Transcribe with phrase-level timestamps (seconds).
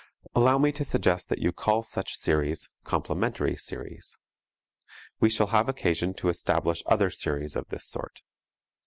[0.33, 4.17] Allow me to suggest that you call such series complementary series.
[5.19, 8.23] We shall have occasion to establish other series of this sort.